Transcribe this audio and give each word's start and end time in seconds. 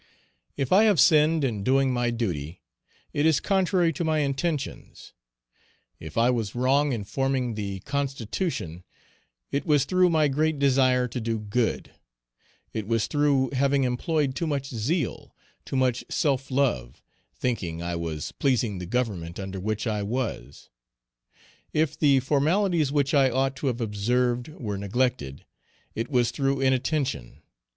If 0.57 0.71
I 0.71 0.85
have 0.85 0.99
sinned 0.99 1.43
in 1.43 1.63
doing 1.63 1.93
my 1.93 2.09
duty, 2.09 2.63
it 3.13 3.23
is 3.27 3.39
contrary 3.39 3.93
to 3.93 4.03
my 4.03 4.17
intentions; 4.21 5.13
if 5.99 6.17
I 6.17 6.31
was 6.31 6.55
wrong 6.55 6.91
in 6.91 7.03
forming 7.03 7.53
the 7.53 7.81
constitution, 7.81 8.83
it 9.51 9.63
was 9.63 9.85
through 9.85 10.09
my 10.09 10.27
great 10.27 10.57
desire 10.57 11.07
to 11.09 11.21
do 11.21 11.37
good; 11.37 11.91
it 12.73 12.87
was 12.87 13.05
through 13.05 13.51
having 13.51 13.83
employed 13.83 14.33
too 14.33 14.47
much 14.47 14.69
zeal, 14.69 15.35
too 15.65 15.75
much 15.75 16.03
self 16.09 16.49
love, 16.49 17.03
thinking 17.35 17.83
I 17.83 17.95
was 17.95 18.31
pleasing 18.31 18.79
the 18.79 18.87
Government 18.87 19.39
under 19.39 19.59
which 19.59 19.85
I 19.85 20.01
was; 20.01 20.71
if 21.73 21.95
the 21.95 22.21
formalities 22.21 22.91
which 22.91 23.13
I 23.13 23.29
ought 23.29 23.55
to 23.57 23.67
have 23.67 23.79
observed 23.79 24.47
were 24.47 24.79
neglected, 24.79 25.45
it 25.93 26.09
was 26.09 26.31
through 26.31 26.59
inattention. 26.61 27.43